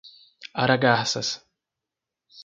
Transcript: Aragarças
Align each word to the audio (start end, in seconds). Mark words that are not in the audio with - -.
Aragarças 0.63 1.29